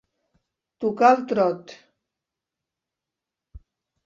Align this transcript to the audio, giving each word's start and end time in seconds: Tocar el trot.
Tocar 0.85 1.11
el 1.17 1.21
trot. 1.33 1.75